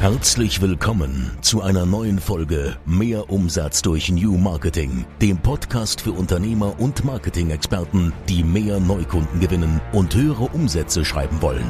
Herzlich 0.00 0.62
willkommen 0.62 1.30
zu 1.42 1.60
einer 1.60 1.84
neuen 1.84 2.20
Folge 2.20 2.74
Mehr 2.86 3.28
Umsatz 3.28 3.82
durch 3.82 4.10
New 4.10 4.38
Marketing, 4.38 5.04
dem 5.20 5.36
Podcast 5.36 6.00
für 6.00 6.12
Unternehmer 6.12 6.80
und 6.80 7.04
Marketing-Experten, 7.04 8.14
die 8.26 8.42
mehr 8.42 8.80
Neukunden 8.80 9.40
gewinnen 9.40 9.78
und 9.92 10.14
höhere 10.14 10.44
Umsätze 10.44 11.04
schreiben 11.04 11.42
wollen. 11.42 11.66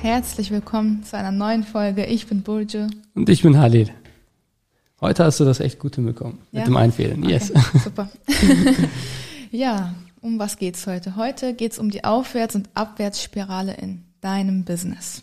Herzlich 0.00 0.50
willkommen 0.50 1.04
zu 1.04 1.16
einer 1.16 1.30
neuen 1.30 1.62
Folge. 1.62 2.04
Ich 2.04 2.26
bin 2.26 2.42
Burju. 2.42 2.88
Und 3.14 3.28
ich 3.28 3.42
bin 3.42 3.56
Halid. 3.60 3.92
Heute 5.00 5.24
hast 5.24 5.38
du 5.38 5.44
das 5.44 5.60
echt 5.60 5.78
gut 5.78 5.94
hinbekommen 5.94 6.40
ja? 6.50 6.62
mit 6.62 6.66
dem 6.66 6.76
Einfehlen. 6.76 7.22
Okay, 7.22 7.34
yes. 7.34 7.52
Super. 7.84 8.10
ja, 9.52 9.94
um 10.20 10.40
was 10.40 10.56
geht's 10.56 10.84
heute? 10.88 11.14
Heute 11.14 11.54
geht's 11.54 11.78
um 11.78 11.92
die 11.92 12.02
Aufwärts- 12.02 12.56
und 12.56 12.70
Abwärtsspirale 12.74 13.74
in 13.74 14.02
deinem 14.22 14.64
Business. 14.64 15.22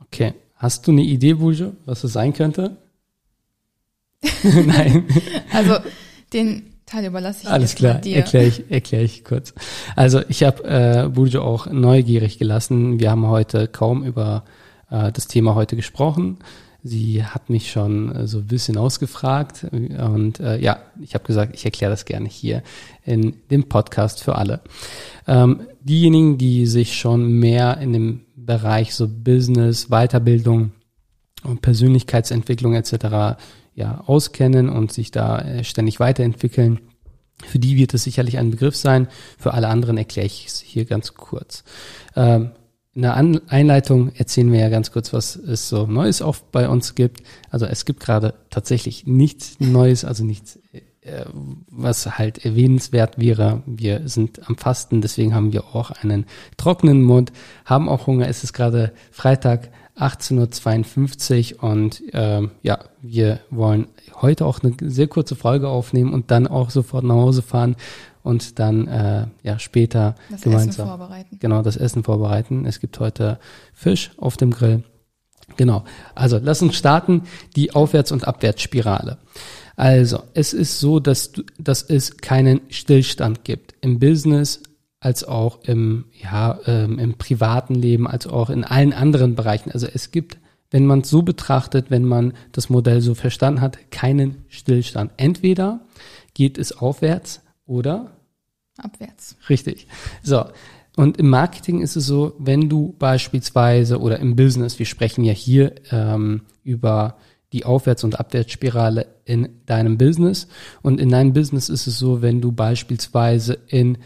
Okay. 0.00 0.34
Hast 0.56 0.86
du 0.86 0.92
eine 0.92 1.02
Idee, 1.02 1.34
Bujo, 1.34 1.72
was 1.86 2.04
es 2.04 2.12
sein 2.12 2.34
könnte? 2.34 2.76
Nein. 4.42 5.08
Also 5.52 5.76
den 6.32 6.72
Teil 6.86 7.04
überlasse 7.06 7.40
ich 7.42 7.48
Alles 7.48 7.74
klar, 7.74 8.04
erkläre 8.06 8.46
ich, 8.46 8.70
erkläre 8.70 9.04
ich 9.04 9.24
kurz. 9.24 9.54
Also 9.96 10.22
ich 10.28 10.42
habe 10.44 10.64
äh, 10.64 11.08
Bujo 11.08 11.42
auch 11.42 11.66
neugierig 11.66 12.38
gelassen. 12.38 13.00
Wir 13.00 13.10
haben 13.10 13.26
heute 13.26 13.68
kaum 13.68 14.04
über 14.04 14.44
äh, 14.90 15.12
das 15.12 15.26
Thema 15.26 15.54
heute 15.54 15.76
gesprochen. 15.76 16.38
Sie 16.84 17.24
hat 17.24 17.48
mich 17.48 17.70
schon 17.70 18.14
äh, 18.14 18.26
so 18.26 18.38
ein 18.38 18.46
bisschen 18.46 18.76
ausgefragt 18.76 19.66
und 19.70 20.40
äh, 20.40 20.58
ja, 20.58 20.78
ich 21.00 21.14
habe 21.14 21.24
gesagt, 21.24 21.54
ich 21.54 21.64
erkläre 21.64 21.92
das 21.92 22.04
gerne 22.04 22.28
hier 22.28 22.62
in 23.04 23.36
dem 23.50 23.68
Podcast 23.68 24.22
für 24.22 24.36
alle. 24.36 24.60
Ähm, 25.26 25.60
diejenigen, 25.80 26.38
die 26.38 26.66
sich 26.66 26.98
schon 26.98 27.38
mehr 27.38 27.78
in 27.78 27.92
dem 27.92 28.20
Bereich 28.34 28.94
so 28.94 29.08
Business, 29.08 29.88
Weiterbildung 29.88 30.72
und 31.44 31.62
Persönlichkeitsentwicklung 31.62 32.74
etc. 32.74 33.38
ja 33.74 34.02
auskennen 34.06 34.68
und 34.68 34.92
sich 34.92 35.12
da 35.12 35.38
äh, 35.38 35.64
ständig 35.64 36.00
weiterentwickeln, 36.00 36.80
für 37.46 37.58
die 37.58 37.76
wird 37.76 37.94
es 37.94 38.04
sicherlich 38.04 38.38
ein 38.38 38.50
Begriff 38.50 38.76
sein. 38.76 39.08
Für 39.38 39.54
alle 39.54 39.68
anderen 39.68 39.98
erkläre 39.98 40.26
ich 40.26 40.46
es 40.46 40.60
hier 40.60 40.84
ganz 40.84 41.14
kurz. 41.14 41.64
Ähm, 42.14 42.52
in 42.94 43.02
der 43.02 43.16
Einleitung 43.16 44.12
erzählen 44.14 44.52
wir 44.52 44.60
ja 44.60 44.68
ganz 44.68 44.92
kurz, 44.92 45.14
was 45.14 45.34
es 45.36 45.68
so 45.68 45.86
Neues 45.86 46.20
auch 46.20 46.36
bei 46.36 46.68
uns 46.68 46.94
gibt. 46.94 47.22
Also 47.50 47.64
es 47.64 47.86
gibt 47.86 48.00
gerade 48.00 48.34
tatsächlich 48.50 49.06
nichts 49.06 49.58
Neues, 49.60 50.04
also 50.04 50.24
nichts, 50.24 50.58
äh, 50.72 51.24
was 51.70 52.18
halt 52.18 52.44
erwähnenswert 52.44 53.18
wäre. 53.18 53.62
Wir 53.64 54.02
sind 54.08 54.46
am 54.46 54.58
Fasten, 54.58 55.00
deswegen 55.00 55.34
haben 55.34 55.54
wir 55.54 55.74
auch 55.74 55.90
einen 55.90 56.26
trockenen 56.58 57.02
Mund, 57.02 57.32
haben 57.64 57.88
auch 57.88 58.06
Hunger. 58.06 58.28
Es 58.28 58.44
ist 58.44 58.52
gerade 58.52 58.92
Freitag, 59.10 59.70
18.52 59.96 61.56
Uhr 61.56 61.64
und 61.64 62.02
ähm, 62.12 62.50
ja, 62.62 62.78
wir 63.02 63.40
wollen 63.50 63.88
heute 64.20 64.46
auch 64.46 64.60
eine 64.62 64.74
sehr 64.90 65.06
kurze 65.06 65.36
Folge 65.36 65.68
aufnehmen 65.68 66.14
und 66.14 66.30
dann 66.30 66.46
auch 66.46 66.70
sofort 66.70 67.04
nach 67.04 67.14
Hause 67.14 67.42
fahren 67.42 67.76
und 68.22 68.58
dann 68.58 68.88
äh, 68.88 69.26
ja 69.42 69.58
später 69.58 70.14
das 70.30 70.42
gemeinsam 70.42 70.68
Essen 70.68 70.86
vorbereiten. 70.86 71.38
Genau, 71.40 71.62
das 71.62 71.76
Essen 71.76 72.04
vorbereiten. 72.04 72.66
Es 72.66 72.80
gibt 72.80 72.98
heute 73.00 73.38
Fisch 73.72 74.10
auf 74.16 74.36
dem 74.36 74.50
Grill. 74.50 74.84
Genau. 75.56 75.84
Also 76.14 76.38
lass 76.42 76.62
uns 76.62 76.76
starten 76.76 77.22
die 77.56 77.72
Aufwärts- 77.72 78.12
und 78.12 78.26
Abwärtsspirale. 78.26 79.18
Also 79.76 80.22
es 80.34 80.52
ist 80.52 80.80
so, 80.80 81.00
dass 81.00 81.32
du, 81.32 81.42
dass 81.58 81.82
es 81.82 82.18
keinen 82.18 82.60
Stillstand 82.68 83.44
gibt 83.44 83.74
im 83.80 83.98
Business 83.98 84.62
als 85.00 85.24
auch 85.24 85.64
im 85.64 86.04
ja 86.12 86.58
ähm, 86.66 86.98
im 86.98 87.14
privaten 87.14 87.74
Leben 87.74 88.06
als 88.06 88.26
auch 88.26 88.50
in 88.50 88.64
allen 88.64 88.92
anderen 88.92 89.34
Bereichen. 89.34 89.72
Also 89.72 89.86
es 89.92 90.10
gibt 90.10 90.38
wenn 90.72 90.86
man 90.86 91.02
es 91.02 91.10
so 91.10 91.22
betrachtet, 91.22 91.90
wenn 91.90 92.04
man 92.04 92.32
das 92.50 92.70
Modell 92.70 93.02
so 93.02 93.14
verstanden 93.14 93.60
hat, 93.60 93.90
keinen 93.90 94.44
Stillstand. 94.48 95.12
Entweder 95.18 95.80
geht 96.34 96.58
es 96.58 96.72
aufwärts 96.72 97.42
oder 97.66 98.10
abwärts. 98.82 99.36
Richtig. 99.48 99.86
So. 100.22 100.44
Und 100.94 101.16
im 101.16 101.30
Marketing 101.30 101.80
ist 101.80 101.96
es 101.96 102.06
so, 102.06 102.34
wenn 102.38 102.68
du 102.68 102.94
beispielsweise 102.98 103.98
oder 103.98 104.18
im 104.18 104.36
Business, 104.36 104.78
wir 104.78 104.86
sprechen 104.86 105.24
ja 105.24 105.32
hier 105.32 105.74
ähm, 105.90 106.42
über 106.64 107.16
die 107.52 107.64
Aufwärts- 107.64 108.04
und 108.04 108.18
Abwärtsspirale 108.18 109.06
in 109.24 109.48
deinem 109.66 109.98
Business. 109.98 110.48
Und 110.82 111.00
in 111.00 111.10
deinem 111.10 111.32
Business 111.32 111.68
ist 111.68 111.86
es 111.86 111.98
so, 111.98 112.22
wenn 112.22 112.40
du 112.40 112.52
beispielsweise 112.52 113.58
in 113.68 113.98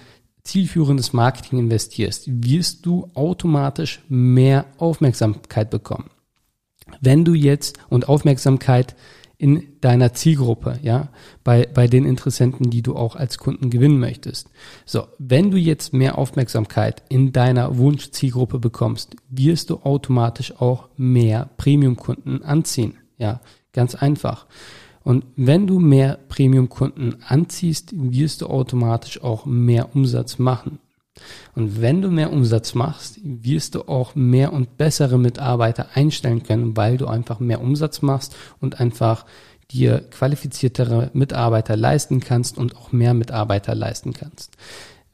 zielführendes 0.43 1.13
Marketing 1.13 1.59
investierst, 1.59 2.25
wirst 2.27 2.87
du 2.87 3.11
automatisch 3.15 4.03
mehr 4.09 4.67
Aufmerksamkeit 4.79 5.71
bekommen. 5.71 6.11
Wenn 7.01 7.25
du 7.25 7.35
jetzt 7.35 7.79
und 7.89 8.09
Aufmerksamkeit 8.09 8.95
in 9.39 9.77
deiner 9.81 10.15
Zielgruppe, 10.15 10.79
ja, 10.83 11.09
bei, 11.45 11.69
bei 11.73 11.89
den 11.89 12.05
Interessenten, 12.05 12.71
die 12.71 12.83
du 12.83 12.97
auch 12.97 13.17
als 13.17 13.39
Kunden 13.39 13.69
gewinnen 13.69 13.99
möchtest. 13.99 14.49
So, 14.87 15.05
wenn 15.19 15.51
du 15.51 15.59
jetzt 15.59 15.93
mehr 15.93 16.17
Aufmerksamkeit 16.17 17.03
in 17.09 17.33
deiner 17.33 17.77
Wunschzielgruppe 17.77 18.59
bekommst, 18.59 19.17
wirst 19.29 19.71
du 19.71 19.81
automatisch 19.83 20.55
auch 20.59 20.89
mehr 20.97 21.51
Premium-Kunden 21.59 22.43
anziehen. 22.43 22.95
Ja, 23.19 23.41
ganz 23.73 23.95
einfach. 23.95 24.47
Und 25.03 25.25
wenn 25.37 25.67
du 25.67 25.79
mehr 25.79 26.19
Premium-Kunden 26.29 27.17
anziehst, 27.27 27.93
wirst 27.95 28.41
du 28.41 28.47
automatisch 28.47 29.23
auch 29.23 29.47
mehr 29.47 29.95
Umsatz 29.95 30.39
machen. 30.39 30.81
Und 31.54 31.81
wenn 31.81 32.03
du 32.03 32.10
mehr 32.10 32.32
Umsatz 32.32 32.75
machst, 32.75 33.19
wirst 33.22 33.75
du 33.75 33.88
auch 33.88 34.15
mehr 34.15 34.53
und 34.53 34.77
bessere 34.77 35.19
Mitarbeiter 35.19 35.88
einstellen 35.94 36.43
können, 36.43 36.77
weil 36.77 36.97
du 36.97 37.06
einfach 37.06 37.41
mehr 37.41 37.60
Umsatz 37.60 38.03
machst 38.03 38.37
und 38.60 38.81
einfach 38.81 39.27
dir 39.71 40.00
qualifiziertere 40.10 41.10
Mitarbeiter 41.12 41.77
leisten 41.77 42.21
kannst 42.21 42.59
und 42.59 42.77
auch 42.77 42.93
mehr 42.93 43.15
Mitarbeiter 43.15 43.75
leisten 43.75 44.12
kannst. 44.12 44.56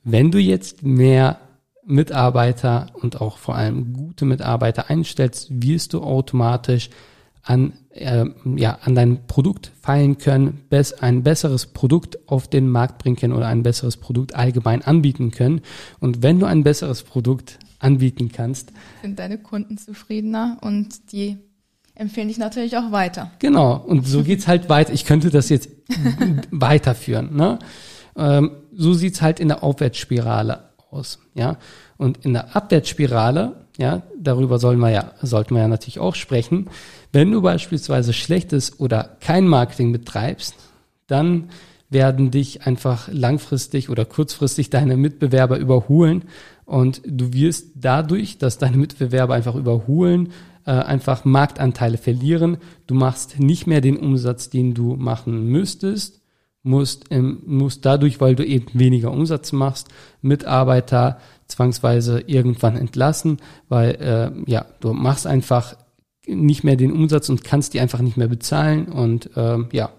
Wenn 0.04 0.30
du 0.30 0.38
jetzt 0.38 0.82
mehr 0.82 1.38
Mitarbeiter 1.84 2.90
und 2.94 3.20
auch 3.20 3.38
vor 3.38 3.56
allem 3.56 3.92
gute 3.92 4.24
Mitarbeiter 4.24 4.90
einstellst, 4.90 5.48
wirst 5.50 5.92
du 5.92 6.02
automatisch 6.02 6.90
an, 7.42 7.72
äh, 7.90 8.24
ja, 8.56 8.78
an 8.82 8.94
dein 8.94 9.26
Produkt 9.26 9.72
feilen 9.80 10.18
können, 10.18 10.64
bess 10.70 10.92
ein 10.92 11.22
besseres 11.22 11.66
Produkt 11.66 12.28
auf 12.28 12.48
den 12.48 12.68
Markt 12.68 12.98
bringen 12.98 13.16
können 13.16 13.32
oder 13.32 13.48
ein 13.48 13.62
besseres 13.62 13.96
Produkt 13.96 14.34
allgemein 14.34 14.82
anbieten 14.82 15.30
können. 15.32 15.60
Und 15.98 16.22
wenn 16.22 16.38
du 16.38 16.46
ein 16.46 16.62
besseres 16.62 17.02
Produkt 17.02 17.58
anbieten 17.80 18.30
kannst, 18.32 18.72
sind 19.02 19.18
deine 19.18 19.38
Kunden 19.38 19.76
zufriedener 19.76 20.58
und 20.60 21.12
die 21.12 21.38
empfehlen 21.94 22.28
dich 22.28 22.38
natürlich 22.38 22.76
auch 22.76 22.92
weiter. 22.92 23.32
Genau, 23.40 23.76
und 23.76 24.06
so 24.06 24.22
geht's 24.22 24.46
halt 24.46 24.68
weiter. 24.68 24.92
Ich 24.92 25.04
könnte 25.04 25.30
das 25.30 25.48
jetzt 25.48 25.68
weiterführen. 26.50 27.34
Ne? 27.34 27.58
Ähm, 28.16 28.52
so 28.72 28.94
sieht's 28.94 29.20
halt 29.20 29.40
in 29.40 29.48
der 29.48 29.64
Aufwärtsspirale 29.64 30.70
aus. 30.90 31.18
Ja, 31.34 31.58
und 31.96 32.24
in 32.24 32.34
der 32.34 32.54
Abwärtsspirale 32.54 33.62
ja, 33.78 34.02
darüber 34.22 34.58
sollen 34.58 34.78
wir 34.78 34.90
ja, 34.90 35.12
sollten 35.22 35.54
wir 35.54 35.62
ja 35.62 35.68
natürlich 35.68 35.98
auch 35.98 36.14
sprechen. 36.14 36.68
Wenn 37.12 37.30
du 37.30 37.42
beispielsweise 37.42 38.12
schlechtes 38.12 38.80
oder 38.80 39.16
kein 39.20 39.46
Marketing 39.46 39.92
betreibst, 39.92 40.54
dann 41.06 41.48
werden 41.90 42.30
dich 42.30 42.66
einfach 42.66 43.08
langfristig 43.12 43.90
oder 43.90 44.04
kurzfristig 44.04 44.70
deine 44.70 44.96
Mitbewerber 44.96 45.58
überholen 45.58 46.24
und 46.64 47.02
du 47.04 47.34
wirst 47.34 47.66
dadurch, 47.74 48.38
dass 48.38 48.56
deine 48.56 48.78
Mitbewerber 48.78 49.34
einfach 49.34 49.54
überholen, 49.54 50.32
äh, 50.64 50.70
einfach 50.70 51.24
Marktanteile 51.24 51.98
verlieren. 51.98 52.56
Du 52.86 52.94
machst 52.94 53.38
nicht 53.40 53.66
mehr 53.66 53.82
den 53.82 53.98
Umsatz, 53.98 54.48
den 54.48 54.72
du 54.72 54.96
machen 54.96 55.48
müsstest, 55.48 56.21
musst, 56.62 57.06
ähm, 57.10 57.42
musst 57.46 57.84
dadurch, 57.84 58.20
weil 58.20 58.36
du 58.36 58.44
eben 58.44 58.66
weniger 58.72 59.10
Umsatz 59.10 59.52
machst, 59.52 59.88
Mitarbeiter 60.20 61.18
zwangsweise 61.48 62.20
irgendwann 62.26 62.76
entlassen, 62.76 63.38
weil 63.68 63.90
äh, 63.96 64.50
ja, 64.50 64.66
du 64.80 64.92
machst 64.92 65.26
einfach 65.26 65.76
nicht 66.26 66.62
mehr 66.62 66.76
den 66.76 66.92
Umsatz 66.92 67.28
und 67.28 67.42
kannst 67.42 67.74
die 67.74 67.80
einfach 67.80 68.00
nicht 68.00 68.16
mehr 68.16 68.28
bezahlen 68.28 68.86
und 68.86 69.30
ähm, 69.36 69.68
ja, 69.72 69.90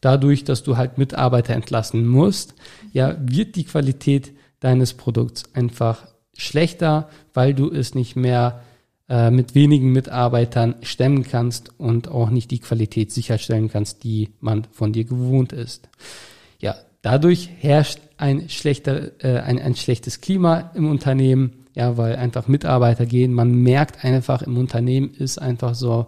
dadurch, 0.00 0.44
dass 0.44 0.62
du 0.62 0.76
halt 0.76 0.98
Mitarbeiter 0.98 1.54
entlassen 1.54 2.06
musst, 2.06 2.54
ja, 2.92 3.16
wird 3.20 3.56
die 3.56 3.64
Qualität 3.64 4.32
deines 4.58 4.94
Produkts 4.94 5.44
einfach 5.54 6.06
schlechter, 6.36 7.08
weil 7.34 7.54
du 7.54 7.70
es 7.70 7.94
nicht 7.94 8.16
mehr 8.16 8.62
äh, 9.10 9.32
mit 9.32 9.56
wenigen 9.56 9.90
Mitarbeitern 9.90 10.76
stemmen 10.82 11.24
kannst 11.24 11.72
und 11.80 12.06
auch 12.06 12.30
nicht 12.30 12.52
die 12.52 12.60
Qualität 12.60 13.10
sicherstellen 13.10 13.68
kannst, 13.68 14.04
die 14.04 14.28
man 14.38 14.68
von 14.70 14.92
dir 14.92 15.02
gewohnt 15.02 15.52
ist. 15.52 15.88
Ja, 16.60 16.76
dadurch 17.02 17.50
herrscht 17.58 17.98
ein 18.18 18.48
schlechter, 18.48 19.20
äh, 19.24 19.40
ein, 19.40 19.58
ein 19.58 19.74
schlechtes 19.74 20.20
Klima 20.20 20.70
im 20.74 20.88
Unternehmen, 20.88 21.66
ja, 21.74 21.96
weil 21.96 22.14
einfach 22.14 22.46
Mitarbeiter 22.46 23.04
gehen. 23.04 23.32
Man 23.32 23.52
merkt 23.52 24.04
einfach 24.04 24.42
im 24.42 24.56
Unternehmen 24.56 25.10
ist 25.12 25.38
einfach 25.38 25.74
so, 25.74 26.06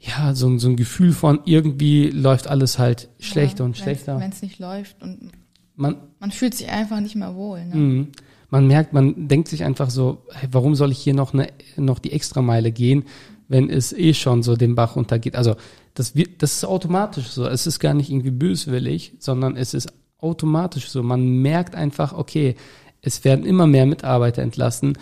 ja, 0.00 0.34
so, 0.34 0.56
so 0.56 0.68
ein 0.70 0.76
Gefühl 0.76 1.12
von 1.12 1.40
irgendwie 1.44 2.08
läuft 2.08 2.48
alles 2.48 2.78
halt 2.78 3.10
schlechter 3.18 3.64
ja, 3.64 3.64
und 3.66 3.76
schlechter. 3.76 4.18
Wenn 4.18 4.30
es 4.32 4.40
nicht 4.40 4.58
läuft 4.58 5.02
und 5.02 5.32
man, 5.74 5.96
man 6.18 6.30
fühlt 6.30 6.54
sich 6.54 6.70
einfach 6.70 7.00
nicht 7.00 7.14
mehr 7.14 7.34
wohl. 7.34 7.62
Ne? 7.66 8.06
Man 8.56 8.68
merkt, 8.68 8.94
man 8.94 9.28
denkt 9.28 9.48
sich 9.48 9.64
einfach 9.64 9.90
so, 9.90 10.22
hey, 10.32 10.48
warum 10.50 10.74
soll 10.74 10.90
ich 10.90 10.98
hier 10.98 11.12
noch 11.12 11.34
eine, 11.34 11.48
noch 11.76 11.98
die 11.98 12.12
Extrameile 12.12 12.72
gehen, 12.72 13.04
wenn 13.48 13.68
es 13.68 13.92
eh 13.92 14.14
schon 14.14 14.42
so 14.42 14.56
den 14.56 14.74
Bach 14.74 14.96
runtergeht? 14.96 15.36
Also, 15.36 15.56
das 15.92 16.16
wird, 16.16 16.42
das 16.42 16.54
ist 16.54 16.64
automatisch 16.64 17.26
so. 17.26 17.46
Es 17.46 17.66
ist 17.66 17.80
gar 17.80 17.92
nicht 17.92 18.08
irgendwie 18.08 18.30
böswillig, 18.30 19.12
sondern 19.18 19.58
es 19.58 19.74
ist 19.74 19.92
automatisch 20.16 20.88
so. 20.88 21.02
Man 21.02 21.42
merkt 21.42 21.74
einfach, 21.74 22.14
okay, 22.14 22.56
es 23.02 23.24
werden 23.24 23.44
immer 23.44 23.66
mehr 23.66 23.84
Mitarbeiter 23.84 24.40
entlassen. 24.40 24.96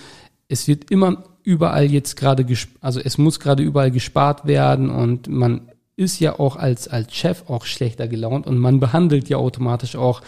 Es 0.48 0.66
wird 0.66 0.90
immer 0.90 1.22
überall 1.44 1.88
jetzt 1.88 2.16
gerade, 2.16 2.44
also 2.80 2.98
es 2.98 3.18
muss 3.18 3.38
gerade 3.38 3.62
überall 3.62 3.92
gespart 3.92 4.48
werden 4.48 4.90
und 4.90 5.28
man 5.28 5.70
ist 5.94 6.18
ja 6.18 6.40
auch 6.40 6.56
als, 6.56 6.88
als 6.88 7.14
Chef 7.14 7.44
auch 7.48 7.66
schlechter 7.66 8.08
gelaunt 8.08 8.48
und 8.48 8.58
man 8.58 8.80
behandelt 8.80 9.28
ja 9.28 9.36
automatisch 9.36 9.94
auch 9.94 10.22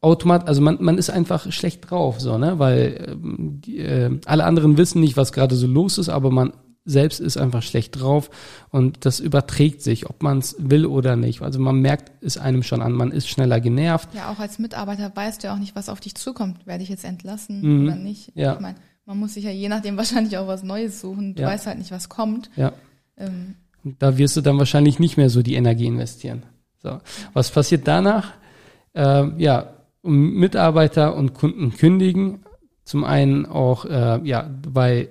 automat, 0.00 0.48
also 0.48 0.62
man, 0.62 0.78
man 0.80 0.98
ist 0.98 1.10
einfach 1.10 1.50
schlecht 1.52 1.90
drauf, 1.90 2.20
so, 2.20 2.38
ne, 2.38 2.58
weil 2.58 3.08
ähm, 3.10 3.60
die, 3.60 3.78
äh, 3.78 4.18
alle 4.24 4.44
anderen 4.44 4.78
wissen 4.78 5.00
nicht, 5.00 5.16
was 5.16 5.32
gerade 5.32 5.54
so 5.54 5.66
los 5.66 5.98
ist, 5.98 6.08
aber 6.08 6.30
man 6.30 6.52
selbst 6.86 7.20
ist 7.20 7.36
einfach 7.36 7.62
schlecht 7.62 8.00
drauf 8.00 8.30
und 8.70 9.04
das 9.04 9.20
überträgt 9.20 9.82
sich, 9.82 10.08
ob 10.08 10.22
man 10.22 10.38
es 10.38 10.56
will 10.58 10.86
oder 10.86 11.14
nicht. 11.14 11.42
Also 11.42 11.60
man 11.60 11.80
merkt 11.80 12.10
es 12.24 12.38
einem 12.38 12.62
schon 12.62 12.80
an, 12.80 12.92
man 12.92 13.12
ist 13.12 13.28
schneller 13.28 13.60
genervt. 13.60 14.08
Ja, 14.14 14.32
auch 14.32 14.38
als 14.38 14.58
Mitarbeiter 14.58 15.12
weißt 15.14 15.42
du 15.42 15.48
ja 15.48 15.54
auch 15.54 15.58
nicht, 15.58 15.76
was 15.76 15.90
auf 15.90 16.00
dich 16.00 16.14
zukommt. 16.14 16.66
Werde 16.66 16.82
ich 16.82 16.88
jetzt 16.88 17.04
entlassen 17.04 17.60
mhm. 17.60 17.86
oder 17.86 17.96
nicht? 17.96 18.32
Ja. 18.34 18.54
Ich 18.54 18.60
meine, 18.60 18.76
man 19.04 19.18
muss 19.18 19.34
sich 19.34 19.44
ja 19.44 19.50
je 19.50 19.68
nachdem 19.68 19.96
wahrscheinlich 19.98 20.38
auch 20.38 20.46
was 20.46 20.62
Neues 20.62 21.00
suchen. 21.00 21.34
Du 21.34 21.42
ja. 21.42 21.48
weißt 21.48 21.66
halt 21.66 21.78
nicht, 21.78 21.90
was 21.90 22.08
kommt. 22.08 22.50
Ja. 22.56 22.72
Ähm, 23.18 23.56
da 23.98 24.16
wirst 24.16 24.36
du 24.36 24.40
dann 24.40 24.58
wahrscheinlich 24.58 24.98
nicht 24.98 25.16
mehr 25.16 25.30
so 25.30 25.42
die 25.42 25.54
Energie 25.54 25.86
investieren. 25.86 26.44
So. 26.82 26.98
Was 27.34 27.50
passiert 27.50 27.86
danach? 27.86 28.32
Ähm, 28.94 29.34
ja, 29.38 29.74
Mitarbeiter 30.02 31.16
und 31.16 31.34
Kunden 31.34 31.72
kündigen. 31.72 32.40
Zum 32.84 33.04
einen 33.04 33.46
auch, 33.46 33.84
äh, 33.84 34.20
ja, 34.24 34.50
weil, 34.68 35.08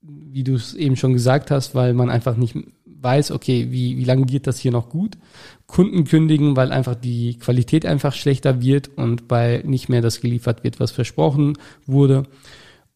wie 0.00 0.44
du 0.44 0.54
es 0.54 0.74
eben 0.74 0.96
schon 0.96 1.12
gesagt 1.12 1.50
hast, 1.50 1.74
weil 1.74 1.94
man 1.94 2.10
einfach 2.10 2.36
nicht 2.36 2.56
weiß, 3.02 3.30
okay, 3.30 3.68
wie, 3.70 3.96
wie 3.96 4.04
lange 4.04 4.26
geht 4.26 4.46
das 4.46 4.58
hier 4.58 4.72
noch 4.72 4.88
gut? 4.88 5.16
Kunden 5.66 6.04
kündigen, 6.04 6.56
weil 6.56 6.72
einfach 6.72 6.94
die 6.94 7.38
Qualität 7.38 7.86
einfach 7.86 8.14
schlechter 8.14 8.60
wird 8.60 8.90
und 8.96 9.24
weil 9.28 9.62
nicht 9.64 9.88
mehr 9.88 10.02
das 10.02 10.20
geliefert 10.20 10.64
wird, 10.64 10.80
was 10.80 10.90
versprochen 10.90 11.56
wurde. 11.86 12.24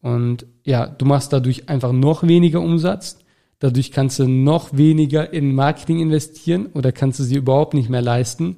Und 0.01 0.45
ja, 0.63 0.85
du 0.85 1.05
machst 1.05 1.33
dadurch 1.33 1.69
einfach 1.69 1.91
noch 1.91 2.23
weniger 2.23 2.61
Umsatz. 2.61 3.19
Dadurch 3.59 3.91
kannst 3.91 4.19
du 4.19 4.27
noch 4.27 4.77
weniger 4.77 5.33
in 5.33 5.55
Marketing 5.55 5.99
investieren 5.99 6.67
oder 6.73 6.91
kannst 6.91 7.19
du 7.19 7.23
sie 7.23 7.37
überhaupt 7.37 7.73
nicht 7.73 7.89
mehr 7.89 8.01
leisten. 8.01 8.57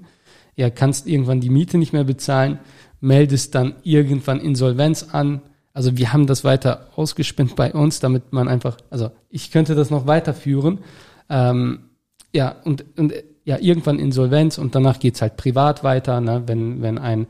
Ja, 0.58 0.70
kannst 0.70 1.08
irgendwann 1.08 1.40
die 1.40 1.50
Miete 1.50 1.78
nicht 1.78 1.94
mehr 1.94 2.04
bezahlen, 2.04 2.60
meldest 3.00 3.56
dann 3.56 3.76
irgendwann 3.84 4.42
Insolvenz 4.42 5.08
an. 5.12 5.42
Also 5.74 5.98
wir 5.98 6.12
haben 6.12 6.28
das 6.28 6.44
weiter 6.44 6.90
ausgespinnt 6.96 7.56
bei 7.56 7.72
uns, 7.72 8.02
damit 8.02 8.34
man 8.34 8.50
einfach, 8.50 8.78
also 8.90 9.12
ich 9.30 9.52
könnte 9.52 9.76
das 9.76 9.90
noch 9.90 10.08
weiterführen. 10.08 10.80
Ähm, 11.30 11.80
ja, 12.34 12.56
und, 12.66 12.84
und 12.98 13.14
ja, 13.46 13.58
irgendwann 13.60 14.00
Insolvenz 14.00 14.58
und 14.58 14.76
danach 14.76 15.00
geht's 15.00 15.22
halt 15.22 15.38
privat 15.38 15.84
weiter, 15.84 16.20
ne? 16.20 16.44
wenn, 16.48 16.82
wenn 16.82 16.98
ein 16.98 17.28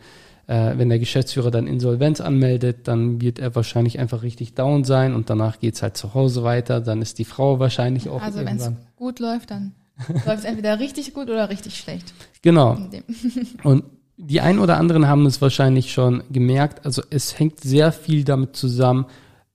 äh, 0.47 0.77
wenn 0.77 0.89
der 0.89 0.99
Geschäftsführer 0.99 1.51
dann 1.51 1.67
Insolvenz 1.67 2.21
anmeldet, 2.21 2.87
dann 2.87 3.21
wird 3.21 3.37
er 3.37 3.53
wahrscheinlich 3.55 3.99
einfach 3.99 4.23
richtig 4.23 4.55
down 4.55 4.85
sein 4.85 5.13
und 5.13 5.29
danach 5.29 5.59
geht's 5.59 5.83
halt 5.83 5.97
zu 5.97 6.13
Hause 6.13 6.43
weiter. 6.43 6.79
Dann 6.79 7.01
ist 7.01 7.19
die 7.19 7.25
Frau 7.25 7.59
wahrscheinlich 7.59 8.09
auch 8.09 8.21
Also 8.21 8.39
wenn 8.39 8.55
es 8.55 8.71
gut 8.95 9.19
läuft, 9.19 9.51
dann 9.51 9.73
läuft 10.25 10.45
entweder 10.45 10.79
richtig 10.79 11.13
gut 11.13 11.29
oder 11.29 11.49
richtig 11.49 11.77
schlecht. 11.77 12.13
Genau. 12.41 12.77
und 13.63 13.83
die 14.17 14.41
ein 14.41 14.59
oder 14.59 14.77
anderen 14.77 15.07
haben 15.07 15.25
es 15.25 15.41
wahrscheinlich 15.41 15.91
schon 15.91 16.23
gemerkt. 16.31 16.85
Also 16.85 17.03
es 17.09 17.37
hängt 17.37 17.59
sehr 17.59 17.91
viel 17.91 18.23
damit 18.23 18.55
zusammen, 18.55 19.05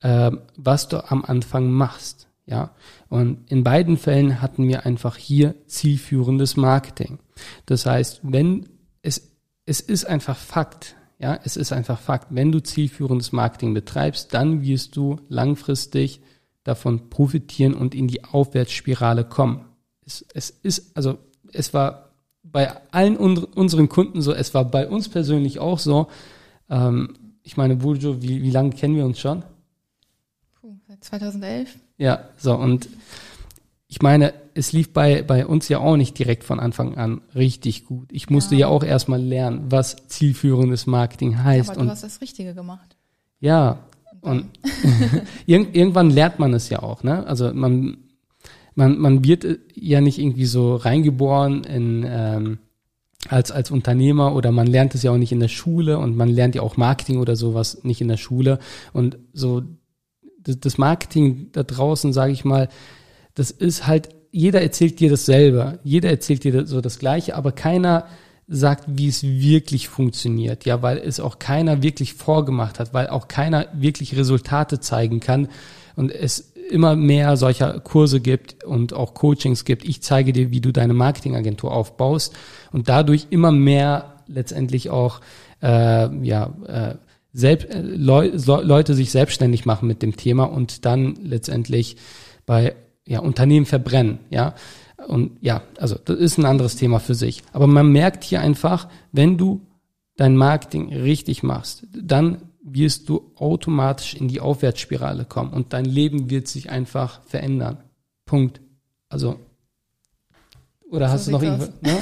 äh, 0.01 0.31
was 0.57 0.89
du 0.89 1.11
am 1.11 1.25
Anfang 1.25 1.71
machst. 1.71 2.29
Ja, 2.45 2.71
und 3.09 3.51
in 3.51 3.63
beiden 3.63 3.97
Fällen 3.97 4.43
hatten 4.43 4.67
wir 4.67 4.85
einfach 4.85 5.17
hier 5.17 5.55
zielführendes 5.67 6.57
Marketing. 6.57 7.21
Das 7.67 7.87
heißt, 7.87 8.21
wenn 8.25 8.67
es 9.03 9.33
es 9.65 9.81
ist 9.81 10.05
einfach 10.07 10.37
Fakt. 10.37 10.97
Ja, 11.19 11.39
es 11.45 11.57
ist 11.57 11.73
einfach 11.73 12.01
Fakt. 12.01 12.29
Wenn 12.31 12.51
du 12.51 12.61
zielführendes 12.61 13.33
Marketing 13.33 13.75
betreibst, 13.75 14.35
dann 14.35 14.63
wirst 14.63 14.97
du 14.97 15.21
langfristig 15.29 16.21
davon 16.65 17.11
profitieren 17.11 17.75
und 17.75 17.95
in 17.95 18.09
die 18.09 18.25
Aufwärtsspirale 18.25 19.25
kommen. 19.25 19.65
Es, 20.05 20.25
es 20.35 20.51
ist, 20.51 20.97
also, 20.97 21.19
es 21.53 21.73
war 21.75 22.11
bei 22.43 22.73
allen 22.91 23.17
unseren 23.17 23.89
Kunden 23.89 24.21
so, 24.21 24.33
es 24.33 24.53
war 24.55 24.65
bei 24.65 24.89
uns 24.89 25.09
persönlich 25.09 25.59
auch 25.59 25.79
so. 25.79 26.09
Ähm, 26.69 27.15
ich 27.43 27.57
meine, 27.57 27.77
Burjo, 27.77 28.23
wie, 28.23 28.43
wie 28.43 28.51
lange 28.51 28.71
kennen 28.71 28.97
wir 28.97 29.05
uns 29.05 29.19
schon? 29.19 29.43
Puh, 30.61 30.77
seit 30.89 31.05
2011. 31.05 31.77
Ja, 31.99 32.29
so, 32.37 32.55
und 32.55 32.89
ich 33.89 34.01
meine, 34.01 34.33
es 34.55 34.73
lief 34.73 34.93
bei, 34.93 35.23
bei 35.23 35.47
uns 35.47 35.69
ja 35.69 35.79
auch 35.79 35.97
nicht 35.97 36.19
direkt 36.19 36.45
von 36.45 36.61
Anfang 36.61 36.97
an 36.97 37.21
richtig 37.35 37.85
gut. 37.85 38.09
Ich 38.11 38.31
musste 38.31 38.55
ja, 38.55 38.63
ja 38.63 38.67
auch 38.69 38.83
erstmal 38.83 39.21
lernen, 39.21 39.67
was 39.71 40.09
zielführendes 40.09 40.87
Marketing 40.87 41.43
heißt. 41.43 41.71
Aber 41.71 41.77
du 41.77 41.83
und 41.83 41.91
hast 41.91 42.03
das 42.03 42.21
Richtige 42.21 42.55
gemacht. 42.55 42.97
Ja, 43.41 43.79
und, 44.21 44.47
irgendwann 45.47 46.11
lernt 46.11 46.39
man 46.39 46.55
es 46.55 46.69
ja 46.69 46.83
auch, 46.83 47.03
ne? 47.03 47.27
Also 47.27 47.53
man, 47.53 47.99
man, 48.75 48.99
man 48.99 49.25
wird 49.25 49.47
ja 49.75 50.01
nicht 50.01 50.19
irgendwie 50.19 50.47
so 50.47 50.77
reingeboren 50.77 51.65
in, 51.65 52.05
ähm, 52.09 52.59
als, 53.29 53.51
als 53.51 53.71
Unternehmer 53.71 54.35
oder 54.35 54.51
man 54.51 54.67
lernt 54.67 54.95
es 54.95 55.03
ja 55.03 55.13
auch 55.13 55.17
nicht 55.17 55.33
in 55.33 55.41
der 55.41 55.49
Schule 55.49 55.99
und 55.99 56.17
man 56.17 56.29
lernt 56.29 56.55
ja 56.55 56.63
auch 56.63 56.77
Marketing 56.77 57.19
oder 57.19 57.37
sowas 57.37 57.85
nicht 57.85 58.01
in 58.01 58.09
der 58.09 58.17
Schule. 58.17 58.59
Und 58.93 59.19
so 59.33 59.63
das 60.45 60.79
Marketing 60.79 61.51
da 61.53 61.63
draußen, 61.63 62.13
sage 62.13 62.33
ich 62.33 62.45
mal, 62.45 62.69
das 63.35 63.51
ist 63.51 63.87
halt, 63.87 64.09
jeder 64.33 64.61
erzählt 64.61 64.99
dir 64.99 65.11
dasselbe, 65.11 65.79
jeder 65.85 66.11
erzählt 66.11 66.43
dir 66.43 66.67
so 66.67 66.81
das 66.81 66.99
Gleiche, 66.99 67.37
aber 67.37 67.53
keiner 67.53 68.07
sagt, 68.49 68.85
wie 68.89 69.09
es 69.09 69.23
wirklich 69.23 69.89
funktioniert, 69.89 70.65
ja, 70.65 70.83
weil 70.83 70.99
es 70.99 71.21
auch 71.21 71.39
keiner 71.39 71.83
wirklich 71.83 72.15
vorgemacht 72.15 72.81
hat, 72.81 72.93
weil 72.93 73.09
auch 73.09 73.29
keiner 73.29 73.67
wirklich 73.73 74.17
Resultate 74.17 74.81
zeigen 74.81 75.21
kann 75.21 75.49
und 75.97 76.11
es 76.11 76.52
immer 76.73 76.97
mehr 76.97 77.37
solcher 77.37 77.81
Kurse 77.81 78.21
gibt 78.21 78.65
und 78.65 78.93
auch 78.95 79.15
Coachings 79.15 79.65
gibt. 79.65 79.85
Ich 79.85 80.03
zeige 80.03 80.33
dir, 80.33 80.51
wie 80.51 80.61
du 80.61 80.73
deine 80.73 80.95
Marketingagentur 80.95 81.73
aufbaust 81.73 82.35
und 82.73 82.89
dadurch 82.89 83.27
immer 83.31 83.53
mehr 83.53 84.15
letztendlich 84.27 84.91
auch 84.91 85.21
äh, 85.63 86.15
ja 86.25 86.53
äh, 86.67 86.95
selbst, 87.33 87.71
äh, 87.71 87.81
Leu 87.81 88.31
Leute 88.35 88.95
sich 88.95 89.11
selbstständig 89.11 89.65
machen 89.67 89.89
mit 89.89 90.03
dem 90.03 90.17
Thema 90.17 90.45
und 90.45 90.85
dann 90.85 91.17
letztendlich 91.23 91.97
bei 92.47 92.75
ja, 93.07 93.21
Unternehmen 93.21 93.67
verbrennen, 93.67 94.19
ja. 94.31 94.55
Und 95.09 95.33
ja, 95.41 95.63
also 95.79 95.97
das 96.05 96.17
ist 96.17 96.39
ein 96.39 96.45
anderes 96.45 96.77
Thema 96.77 97.01
für 97.01 97.17
sich. 97.17 97.43
Aber 97.53 97.67
man 97.67 97.91
merkt 97.91 98.23
hier 98.23 98.41
einfach, 98.41 98.87
wenn 99.11 99.37
du 99.37 99.61
dein 100.17 100.37
Marketing 100.37 100.93
richtig 100.93 101.43
machst, 101.43 101.87
dann 101.93 102.39
wirst 102.63 103.09
du 103.09 103.33
automatisch 103.37 104.15
in 104.15 104.29
die 104.29 104.41
Aufwärtsspirale 104.41 105.25
kommen 105.25 105.53
und 105.53 105.73
dein 105.73 105.85
Leben 105.85 106.31
wird 106.31 106.49
sich 106.49 106.71
einfach 106.71 107.23
verändern. 107.25 107.79
Punkt. 108.25 108.61
Also 109.09 109.39
oder 110.91 111.09
so 111.09 111.13
hast 111.13 111.27
du 111.27 111.31
noch 111.33 111.43
irgendwas, 111.43 111.71
ne? 111.81 111.99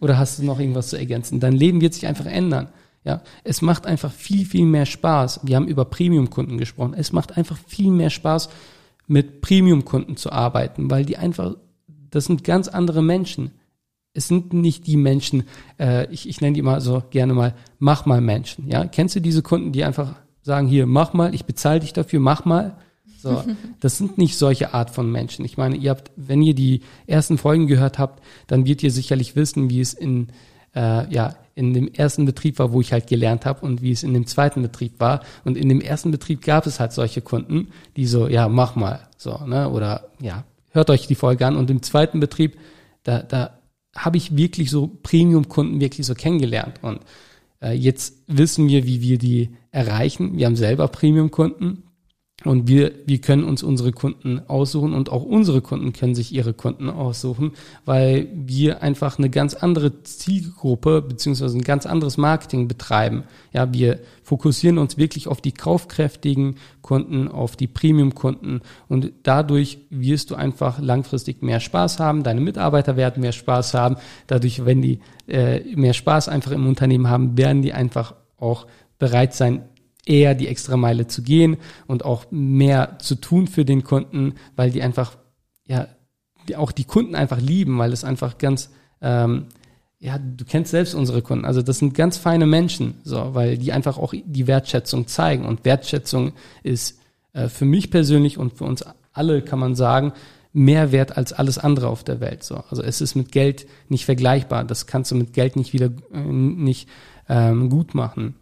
oder 0.00 0.18
hast 0.18 0.38
du 0.38 0.44
noch 0.44 0.58
irgendwas 0.58 0.88
zu 0.88 0.96
ergänzen? 0.96 1.40
Dein 1.40 1.52
Leben 1.52 1.80
wird 1.80 1.94
sich 1.94 2.06
einfach 2.06 2.26
ändern. 2.26 2.68
Ja, 3.04 3.22
es 3.42 3.62
macht 3.62 3.86
einfach 3.86 4.12
viel, 4.12 4.44
viel 4.46 4.64
mehr 4.64 4.86
Spaß. 4.86 5.40
Wir 5.44 5.56
haben 5.56 5.66
über 5.66 5.84
Premium-Kunden 5.84 6.58
gesprochen. 6.58 6.94
Es 6.96 7.12
macht 7.12 7.36
einfach 7.36 7.56
viel 7.66 7.90
mehr 7.90 8.10
Spaß, 8.10 8.48
mit 9.08 9.40
Premium-Kunden 9.40 10.16
zu 10.16 10.30
arbeiten, 10.30 10.90
weil 10.90 11.04
die 11.04 11.16
einfach, 11.16 11.56
das 12.10 12.26
sind 12.26 12.44
ganz 12.44 12.68
andere 12.68 13.02
Menschen. 13.02 13.52
Es 14.14 14.28
sind 14.28 14.52
nicht 14.52 14.86
die 14.86 14.96
Menschen, 14.96 15.44
äh, 15.78 16.10
ich, 16.12 16.28
ich 16.28 16.40
nenne 16.40 16.54
die 16.54 16.62
mal 16.62 16.80
so 16.80 17.02
gerne 17.10 17.32
mal, 17.32 17.54
mach 17.78 18.04
mal 18.04 18.20
Menschen. 18.20 18.68
Ja, 18.68 18.84
kennst 18.84 19.16
du 19.16 19.20
diese 19.20 19.42
Kunden, 19.42 19.72
die 19.72 19.84
einfach 19.84 20.16
sagen, 20.42 20.66
hier, 20.66 20.86
mach 20.86 21.12
mal, 21.12 21.34
ich 21.34 21.44
bezahle 21.44 21.80
dich 21.80 21.92
dafür, 21.92 22.20
mach 22.20 22.44
mal. 22.44 22.76
So, 23.18 23.44
das 23.80 23.98
sind 23.98 24.18
nicht 24.18 24.36
solche 24.36 24.74
Art 24.74 24.90
von 24.90 25.10
Menschen. 25.10 25.44
Ich 25.44 25.56
meine, 25.56 25.76
ihr 25.76 25.90
habt, 25.90 26.10
wenn 26.16 26.42
ihr 26.42 26.54
die 26.54 26.82
ersten 27.06 27.38
Folgen 27.38 27.66
gehört 27.66 27.98
habt, 27.98 28.22
dann 28.48 28.66
wird 28.66 28.82
ihr 28.82 28.90
sicherlich 28.90 29.36
wissen, 29.36 29.70
wie 29.70 29.80
es 29.80 29.94
in 29.94 30.28
äh, 30.74 31.12
ja 31.12 31.36
in 31.54 31.74
dem 31.74 31.88
ersten 31.88 32.24
Betrieb 32.24 32.58
war, 32.58 32.72
wo 32.72 32.80
ich 32.80 32.92
halt 32.92 33.06
gelernt 33.06 33.44
habe 33.44 33.64
und 33.64 33.82
wie 33.82 33.92
es 33.92 34.02
in 34.02 34.14
dem 34.14 34.26
zweiten 34.26 34.62
Betrieb 34.62 34.98
war. 35.00 35.20
Und 35.44 35.56
in 35.56 35.68
dem 35.68 35.80
ersten 35.80 36.10
Betrieb 36.10 36.42
gab 36.42 36.66
es 36.66 36.80
halt 36.80 36.92
solche 36.92 37.20
Kunden, 37.20 37.68
die 37.96 38.06
so, 38.06 38.26
ja, 38.26 38.48
mach 38.48 38.74
mal, 38.74 39.00
so, 39.16 39.38
ne, 39.46 39.68
oder 39.68 40.08
ja, 40.20 40.44
hört 40.70 40.88
euch 40.88 41.06
die 41.06 41.14
Folge 41.14 41.46
an. 41.46 41.56
Und 41.56 41.70
im 41.70 41.82
zweiten 41.82 42.20
Betrieb, 42.20 42.56
da, 43.02 43.18
da 43.22 43.58
habe 43.96 44.16
ich 44.16 44.36
wirklich 44.36 44.70
so 44.70 44.90
Premium-Kunden 45.02 45.80
wirklich 45.80 46.06
so 46.06 46.14
kennengelernt. 46.14 46.82
Und 46.82 47.00
äh, 47.62 47.72
jetzt 47.72 48.22
wissen 48.26 48.68
wir, 48.68 48.86
wie 48.86 49.00
wir 49.00 49.18
die 49.18 49.50
erreichen. 49.70 50.38
Wir 50.38 50.46
haben 50.46 50.56
selber 50.56 50.88
Premium-Kunden. 50.88 51.84
Und 52.44 52.66
wir, 52.66 52.92
wir 53.06 53.20
können 53.20 53.44
uns 53.44 53.62
unsere 53.62 53.92
Kunden 53.92 54.40
aussuchen 54.48 54.94
und 54.94 55.10
auch 55.10 55.22
unsere 55.22 55.60
Kunden 55.60 55.92
können 55.92 56.14
sich 56.14 56.34
ihre 56.34 56.54
Kunden 56.54 56.90
aussuchen, 56.90 57.52
weil 57.84 58.28
wir 58.34 58.82
einfach 58.82 59.18
eine 59.18 59.30
ganz 59.30 59.54
andere 59.54 60.02
Zielgruppe 60.02 61.02
beziehungsweise 61.02 61.56
ein 61.56 61.62
ganz 61.62 61.86
anderes 61.86 62.16
Marketing 62.16 62.68
betreiben. 62.68 63.24
Ja, 63.52 63.72
wir 63.72 64.00
fokussieren 64.22 64.78
uns 64.78 64.96
wirklich 64.96 65.28
auf 65.28 65.40
die 65.40 65.52
kaufkräftigen 65.52 66.56
Kunden, 66.80 67.28
auf 67.28 67.54
die 67.56 67.68
Premium-Kunden 67.68 68.60
und 68.88 69.12
dadurch 69.22 69.78
wirst 69.90 70.30
du 70.30 70.34
einfach 70.34 70.80
langfristig 70.80 71.42
mehr 71.42 71.60
Spaß 71.60 72.00
haben, 72.00 72.22
deine 72.22 72.40
Mitarbeiter 72.40 72.96
werden 72.96 73.20
mehr 73.20 73.32
Spaß 73.32 73.74
haben. 73.74 73.96
Dadurch, 74.26 74.64
wenn 74.64 74.82
die 74.82 75.00
äh, 75.28 75.60
mehr 75.76 75.94
Spaß 75.94 76.28
einfach 76.28 76.50
im 76.50 76.66
Unternehmen 76.66 77.08
haben, 77.08 77.36
werden 77.36 77.62
die 77.62 77.72
einfach 77.72 78.14
auch 78.38 78.66
bereit 78.98 79.34
sein, 79.34 79.62
eher 80.06 80.34
die 80.34 80.48
extra 80.48 80.76
Meile 80.76 81.06
zu 81.06 81.22
gehen 81.22 81.58
und 81.86 82.04
auch 82.04 82.26
mehr 82.30 82.98
zu 82.98 83.14
tun 83.14 83.46
für 83.46 83.64
den 83.64 83.84
Kunden, 83.84 84.34
weil 84.56 84.70
die 84.70 84.82
einfach, 84.82 85.16
ja, 85.66 85.86
die 86.48 86.56
auch 86.56 86.72
die 86.72 86.84
Kunden 86.84 87.14
einfach 87.14 87.40
lieben, 87.40 87.78
weil 87.78 87.92
es 87.92 88.02
einfach 88.02 88.38
ganz, 88.38 88.70
ähm, 89.00 89.46
ja, 90.00 90.18
du 90.18 90.44
kennst 90.44 90.72
selbst 90.72 90.94
unsere 90.94 91.22
Kunden, 91.22 91.44
also 91.44 91.62
das 91.62 91.78
sind 91.78 91.94
ganz 91.94 92.16
feine 92.16 92.46
Menschen, 92.46 92.94
so, 93.04 93.34
weil 93.34 93.58
die 93.58 93.72
einfach 93.72 93.96
auch 93.98 94.12
die 94.12 94.46
Wertschätzung 94.48 95.06
zeigen 95.06 95.44
und 95.44 95.64
Wertschätzung 95.64 96.32
ist 96.64 96.98
äh, 97.32 97.48
für 97.48 97.64
mich 97.64 97.90
persönlich 97.90 98.38
und 98.38 98.54
für 98.54 98.64
uns 98.64 98.84
alle, 99.12 99.42
kann 99.42 99.60
man 99.60 99.76
sagen, 99.76 100.12
mehr 100.52 100.90
wert 100.90 101.16
als 101.16 101.32
alles 101.32 101.58
andere 101.58 101.88
auf 101.88 102.02
der 102.02 102.20
Welt. 102.20 102.42
So, 102.42 102.56
also 102.68 102.82
es 102.82 103.00
ist 103.00 103.14
mit 103.14 103.30
Geld 103.30 103.66
nicht 103.88 104.04
vergleichbar. 104.04 104.64
Das 104.64 104.86
kannst 104.86 105.10
du 105.10 105.14
mit 105.14 105.32
Geld 105.32 105.56
nicht 105.56 105.72
wieder 105.72 105.90
äh, 106.12 106.18
nicht 106.18 106.88
ähm, 107.28 107.70
gut 107.70 107.94
machen 107.94 108.34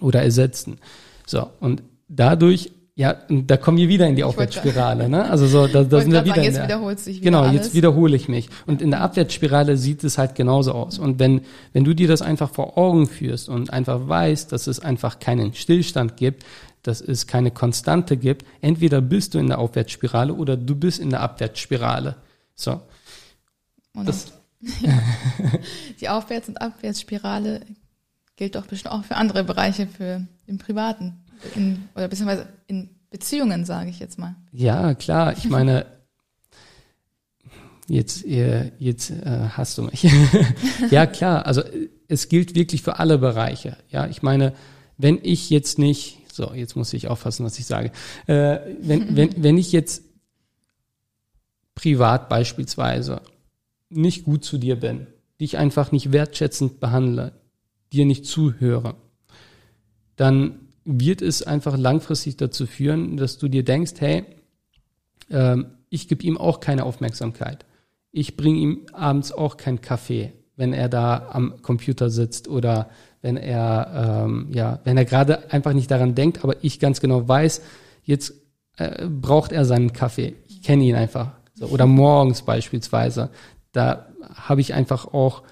oder 0.00 0.22
ersetzen. 0.22 0.78
So, 1.26 1.48
und 1.60 1.82
dadurch, 2.08 2.70
ja, 2.96 3.16
da 3.28 3.56
kommen 3.56 3.78
wir 3.78 3.88
wieder 3.88 4.06
in 4.06 4.14
die 4.14 4.22
Aufwärtsspirale, 4.24 5.08
ne? 5.08 5.28
Also 5.28 5.46
so, 5.46 5.66
da, 5.66 5.82
da 5.82 6.00
sind 6.00 6.12
wir 6.12 6.24
wieder. 6.24 6.36
Sagen, 6.36 6.44
jetzt 6.44 6.62
wiederholt 6.62 7.00
sich 7.00 7.16
wieder 7.16 7.24
Genau, 7.24 7.42
alles. 7.42 7.54
jetzt 7.54 7.74
wiederhole 7.74 8.14
ich 8.14 8.28
mich. 8.28 8.48
Und 8.66 8.80
in 8.80 8.90
der 8.90 9.00
Abwärtsspirale 9.00 9.76
sieht 9.76 10.04
es 10.04 10.16
halt 10.18 10.34
genauso 10.36 10.72
aus. 10.72 10.98
Und 10.98 11.18
wenn, 11.18 11.40
wenn 11.72 11.82
du 11.84 11.94
dir 11.94 12.06
das 12.06 12.22
einfach 12.22 12.50
vor 12.50 12.78
Augen 12.78 13.06
führst 13.08 13.48
und 13.48 13.72
einfach 13.72 14.06
weißt, 14.06 14.52
dass 14.52 14.66
es 14.68 14.78
einfach 14.80 15.18
keinen 15.18 15.54
Stillstand 15.54 16.16
gibt, 16.16 16.44
dass 16.82 17.00
es 17.00 17.26
keine 17.26 17.50
Konstante 17.50 18.16
gibt, 18.16 18.44
entweder 18.60 19.00
bist 19.00 19.34
du 19.34 19.38
in 19.38 19.48
der 19.48 19.58
Aufwärtsspirale 19.58 20.34
oder 20.34 20.56
du 20.56 20.76
bist 20.76 21.00
in 21.00 21.10
der 21.10 21.20
Abwärtsspirale. 21.20 22.16
So. 22.54 22.80
Und 23.94 24.06
Das, 24.06 24.26
die 26.00 26.08
Aufwärts- 26.08 26.48
und 26.48 26.60
Abwärtsspirale 26.60 27.60
gilt 28.36 28.54
doch 28.54 28.66
bestimmt 28.66 28.92
auch 28.92 29.04
für 29.04 29.16
andere 29.16 29.44
Bereiche, 29.44 29.86
für 29.86 30.26
im 30.46 30.58
Privaten 30.58 31.24
in, 31.54 31.88
oder 31.94 32.08
beziehungsweise 32.08 32.48
in 32.66 32.90
Beziehungen, 33.10 33.64
sage 33.64 33.90
ich 33.90 34.00
jetzt 34.00 34.18
mal. 34.18 34.34
Ja, 34.52 34.94
klar. 34.94 35.36
Ich 35.36 35.48
meine, 35.48 35.86
jetzt, 37.88 38.24
jetzt 38.24 39.10
äh, 39.10 39.48
hast 39.50 39.78
du 39.78 39.82
mich. 39.82 40.06
ja, 40.90 41.06
klar. 41.06 41.46
Also 41.46 41.62
es 42.08 42.28
gilt 42.28 42.54
wirklich 42.54 42.82
für 42.82 42.98
alle 42.98 43.18
Bereiche. 43.18 43.76
Ja, 43.90 44.06
ich 44.08 44.22
meine, 44.22 44.52
wenn 44.98 45.18
ich 45.22 45.50
jetzt 45.50 45.78
nicht, 45.78 46.18
so, 46.32 46.52
jetzt 46.54 46.76
muss 46.76 46.92
ich 46.92 47.08
aufpassen, 47.08 47.44
was 47.44 47.58
ich 47.58 47.66
sage. 47.66 47.92
Äh, 48.26 48.58
wenn, 48.80 49.16
wenn, 49.16 49.42
wenn 49.42 49.58
ich 49.58 49.70
jetzt 49.72 50.02
privat 51.74 52.28
beispielsweise 52.28 53.20
nicht 53.90 54.24
gut 54.24 54.44
zu 54.44 54.58
dir 54.58 54.76
bin, 54.76 55.06
dich 55.40 55.56
einfach 55.56 55.92
nicht 55.92 56.12
wertschätzend 56.12 56.80
behandle, 56.80 57.32
dir 57.94 58.06
nicht 58.06 58.26
zuhöre, 58.26 58.96
dann 60.16 60.60
wird 60.84 61.22
es 61.22 61.42
einfach 61.42 61.76
langfristig 61.78 62.36
dazu 62.36 62.66
führen, 62.66 63.16
dass 63.16 63.38
du 63.38 63.48
dir 63.48 63.64
denkst, 63.64 63.94
hey, 63.98 64.24
ähm, 65.30 65.66
ich 65.88 66.08
gebe 66.08 66.22
ihm 66.24 66.36
auch 66.36 66.60
keine 66.60 66.84
Aufmerksamkeit. 66.84 67.64
Ich 68.12 68.36
bringe 68.36 68.58
ihm 68.58 68.86
abends 68.92 69.32
auch 69.32 69.56
keinen 69.56 69.80
Kaffee, 69.80 70.32
wenn 70.56 70.72
er 70.72 70.88
da 70.88 71.28
am 71.30 71.62
Computer 71.62 72.10
sitzt 72.10 72.48
oder 72.48 72.90
wenn 73.22 73.36
er 73.36 74.24
ähm, 74.26 74.48
ja, 74.52 74.80
wenn 74.84 74.96
er 74.96 75.04
gerade 75.04 75.50
einfach 75.50 75.72
nicht 75.72 75.90
daran 75.90 76.14
denkt, 76.14 76.44
aber 76.44 76.56
ich 76.62 76.78
ganz 76.78 77.00
genau 77.00 77.26
weiß, 77.26 77.62
jetzt 78.02 78.34
äh, 78.76 79.06
braucht 79.06 79.52
er 79.52 79.64
seinen 79.64 79.92
Kaffee. 79.92 80.34
Ich 80.48 80.62
kenne 80.62 80.84
ihn 80.84 80.94
einfach. 80.94 81.32
So, 81.54 81.66
oder 81.66 81.86
morgens 81.86 82.42
beispielsweise. 82.42 83.30
Da 83.72 84.06
habe 84.34 84.60
ich 84.60 84.74
einfach 84.74 85.06
auch 85.06 85.42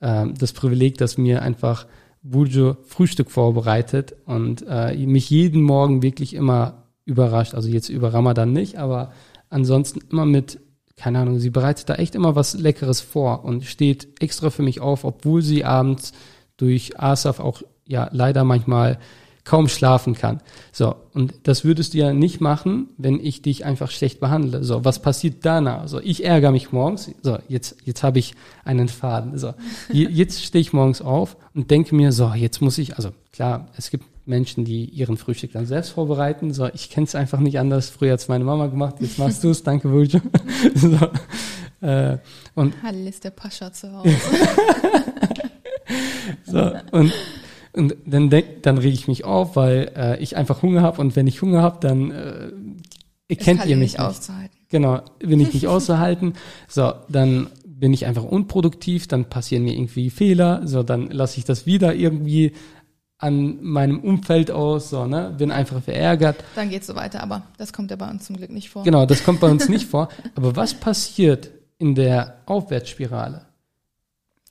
ähm, 0.00 0.34
das 0.38 0.52
Privileg, 0.52 0.98
dass 0.98 1.18
mir 1.18 1.42
einfach 1.42 1.86
Burjo 2.22 2.76
Frühstück 2.84 3.30
vorbereitet 3.30 4.14
und 4.26 4.64
äh, 4.68 4.94
mich 5.06 5.30
jeden 5.30 5.62
Morgen 5.62 6.02
wirklich 6.02 6.34
immer 6.34 6.84
überrascht. 7.04 7.54
Also 7.54 7.68
jetzt 7.68 7.88
über 7.88 8.12
Ramadan 8.12 8.52
nicht, 8.52 8.76
aber 8.76 9.12
ansonsten 9.48 10.00
immer 10.10 10.26
mit, 10.26 10.60
keine 10.96 11.18
Ahnung, 11.18 11.38
sie 11.38 11.50
bereitet 11.50 11.88
da 11.88 11.94
echt 11.94 12.14
immer 12.14 12.36
was 12.36 12.54
Leckeres 12.54 13.00
vor 13.00 13.44
und 13.44 13.64
steht 13.64 14.20
extra 14.22 14.50
für 14.50 14.62
mich 14.62 14.80
auf, 14.80 15.04
obwohl 15.04 15.42
sie 15.42 15.64
abends 15.64 16.12
durch 16.56 17.00
ASAF 17.00 17.40
auch 17.40 17.62
ja 17.86 18.08
leider 18.12 18.44
manchmal 18.44 18.98
kaum 19.44 19.68
schlafen 19.68 20.14
kann. 20.14 20.40
So, 20.72 20.94
und 21.12 21.34
das 21.44 21.64
würdest 21.64 21.94
du 21.94 21.98
ja 21.98 22.12
nicht 22.12 22.40
machen, 22.40 22.88
wenn 22.98 23.18
ich 23.18 23.42
dich 23.42 23.64
einfach 23.64 23.90
schlecht 23.90 24.20
behandle. 24.20 24.62
So, 24.64 24.84
was 24.84 25.00
passiert 25.00 25.38
danach? 25.42 25.88
So, 25.88 26.00
ich 26.00 26.24
ärgere 26.24 26.52
mich 26.52 26.72
morgens. 26.72 27.10
So, 27.22 27.38
jetzt, 27.48 27.76
jetzt 27.84 28.02
habe 28.02 28.18
ich 28.18 28.34
einen 28.64 28.88
Faden. 28.88 29.38
So, 29.38 29.54
jetzt 29.92 30.44
stehe 30.44 30.60
ich 30.60 30.72
morgens 30.72 31.00
auf 31.02 31.36
und 31.54 31.70
denke 31.70 31.94
mir, 31.94 32.12
so, 32.12 32.32
jetzt 32.34 32.60
muss 32.60 32.78
ich, 32.78 32.96
also 32.96 33.10
klar, 33.32 33.68
es 33.76 33.90
gibt 33.90 34.04
Menschen, 34.26 34.64
die 34.64 34.84
ihren 34.84 35.16
Frühstück 35.16 35.52
dann 35.52 35.66
selbst 35.66 35.90
vorbereiten. 35.90 36.52
So, 36.52 36.68
ich 36.72 36.90
kenne 36.90 37.06
es 37.06 37.14
einfach 37.14 37.40
nicht 37.40 37.58
anders. 37.58 37.90
Früher 37.90 38.12
hat's 38.12 38.28
meine 38.28 38.44
Mama 38.44 38.68
gemacht, 38.68 38.96
jetzt 39.00 39.18
machst 39.18 39.42
du 39.44 39.50
es. 39.50 39.62
Danke, 39.62 39.90
Wuljo. 39.90 40.20
so, 40.74 40.98
äh, 41.86 42.18
und 42.54 42.82
Halil 42.82 43.08
ist 43.08 43.24
der 43.24 43.30
Pascha 43.30 43.72
zu 43.72 43.92
Hause. 43.92 44.14
so, 46.46 46.72
und 46.92 47.12
und 47.72 47.96
dann 48.04 48.30
dann 48.62 48.78
reg 48.78 48.92
ich 48.92 49.08
mich 49.08 49.24
auf, 49.24 49.56
weil 49.56 49.92
äh, 49.96 50.22
ich 50.22 50.36
einfach 50.36 50.62
Hunger 50.62 50.82
habe 50.82 51.00
und 51.00 51.16
wenn 51.16 51.26
ich 51.26 51.42
Hunger 51.42 51.62
habe, 51.62 51.78
dann 51.80 52.10
äh, 52.10 52.50
ihr 53.28 53.36
kennt 53.36 53.64
ihr 53.66 53.76
mich 53.76 53.92
nicht 53.92 53.98
nicht. 53.98 54.00
auszuhalten. 54.00 54.56
Genau, 54.68 55.00
bin 55.18 55.40
ich 55.40 55.52
nicht 55.54 55.68
auszuhalten. 55.68 56.34
So, 56.68 56.92
dann 57.08 57.48
bin 57.64 57.92
ich 57.92 58.06
einfach 58.06 58.24
unproduktiv, 58.24 59.08
dann 59.08 59.24
passieren 59.24 59.64
mir 59.64 59.74
irgendwie 59.74 60.10
Fehler, 60.10 60.66
so 60.66 60.82
dann 60.82 61.10
lasse 61.10 61.38
ich 61.38 61.44
das 61.44 61.64
wieder 61.64 61.94
irgendwie 61.94 62.52
an 63.20 63.62
meinem 63.62 64.00
Umfeld 64.00 64.50
aus, 64.50 64.90
so, 64.90 65.06
ne, 65.06 65.34
bin 65.36 65.50
einfach 65.50 65.82
verärgert. 65.82 66.42
Dann 66.54 66.70
geht's 66.70 66.86
so 66.86 66.94
weiter, 66.94 67.22
aber 67.22 67.42
das 67.58 67.72
kommt 67.72 67.90
ja 67.90 67.96
bei 67.96 68.08
uns 68.08 68.24
zum 68.24 68.36
Glück 68.36 68.50
nicht 68.50 68.70
vor. 68.70 68.82
Genau, 68.82 69.04
das 69.04 69.24
kommt 69.24 69.40
bei 69.40 69.48
uns 69.50 69.68
nicht 69.68 69.86
vor. 69.90 70.08
Aber 70.34 70.56
was 70.56 70.74
passiert 70.74 71.50
in 71.78 71.94
der 71.94 72.38
Aufwärtsspirale? 72.46 73.46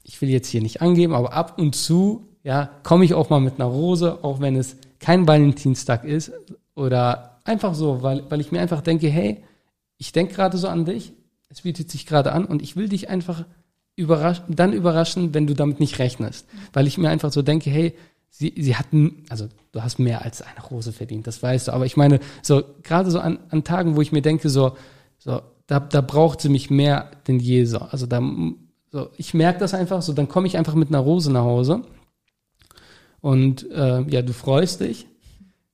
Ich 0.04 0.22
will 0.22 0.30
jetzt 0.30 0.48
hier 0.48 0.62
nicht 0.62 0.82
angeben, 0.82 1.14
aber 1.14 1.34
ab 1.34 1.58
und 1.58 1.76
zu, 1.76 2.29
ja, 2.44 2.70
komme 2.84 3.06
ich 3.06 3.14
auch 3.14 3.30
mal 3.30 3.40
mit 3.40 3.56
einer 3.56 3.66
Rose, 3.66 4.20
auch 4.24 4.40
wenn 4.40 4.56
es 4.56 4.78
kein 5.00 5.28
Valentinstag 5.28 6.04
ist 6.04 6.32
oder 6.76 7.40
einfach 7.44 7.74
so, 7.74 8.02
weil, 8.02 8.24
weil 8.30 8.42
ich 8.42 8.52
mir 8.52 8.62
einfach 8.62 8.82
denke, 8.82 9.08
hey, 9.08 9.44
ich 9.98 10.12
denke 10.12 10.34
gerade 10.34 10.58
so 10.58 10.68
an 10.68 10.86
dich, 10.86 11.14
es 11.50 11.62
bietet 11.62 11.90
sich 11.90 12.06
gerade 12.06 12.32
an 12.32 12.46
und 12.46 12.62
ich 12.62 12.76
will 12.76 12.90
dich 12.90 13.10
einfach 13.10 13.46
überraschen, 13.96 14.56
dann 14.56 14.72
überraschen, 14.72 15.34
wenn 15.34 15.48
du 15.48 15.54
damit 15.54 15.80
nicht 15.80 16.00
rechnest. 16.00 16.48
Weil 16.72 16.88
ich 16.88 16.98
mir 16.98 17.10
einfach 17.10 17.32
so 17.32 17.42
denke, 17.42 17.70
hey, 17.70 17.94
sie, 18.30 18.54
sie 18.58 18.76
hatten, 18.76 19.26
also 19.30 19.48
du 19.72 19.84
hast 19.84 20.00
mehr 20.00 20.24
als 20.24 20.42
eine 20.42 20.62
Rose 20.62 20.94
verdient, 20.94 21.28
das 21.28 21.44
weißt 21.44 21.68
du. 21.68 21.74
Aber 21.74 21.86
ich 21.86 21.98
meine, 21.98 22.20
so 22.42 22.64
gerade 22.84 23.12
so 23.12 23.20
an, 23.20 23.40
an 23.50 23.64
Tagen, 23.64 23.96
wo 23.96 24.02
ich 24.02 24.12
mir 24.12 24.22
denke, 24.22 24.50
so, 24.50 24.78
so, 25.18 25.42
da, 25.68 25.80
da 25.82 26.02
braucht 26.02 26.40
sie 26.40 26.50
mich 26.50 26.70
mehr 26.70 27.12
denn 27.28 27.40
je 27.40 27.66
so. 27.66 27.80
Also 27.80 28.06
da, 28.06 28.22
so, 28.92 29.10
ich 29.18 29.34
merke 29.34 29.60
das 29.60 29.74
einfach, 29.74 30.02
so, 30.02 30.14
dann 30.14 30.30
komme 30.30 30.48
ich 30.48 30.58
einfach 30.58 30.76
mit 30.76 30.90
einer 30.90 31.00
Rose 31.00 31.32
nach 31.32 31.44
Hause 31.44 31.84
und 33.22 33.70
äh, 33.72 34.02
ja, 34.04 34.22
du 34.22 34.34
freust 34.34 34.82
dich, 34.82 35.08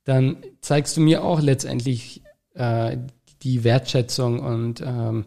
dann 0.03 0.37
zeigst 0.61 0.97
du 0.97 1.01
mir 1.01 1.23
auch 1.23 1.41
letztendlich 1.41 2.21
äh, 2.53 2.97
die 3.43 3.63
Wertschätzung 3.63 4.39
und 4.39 4.81
ähm, 4.81 5.25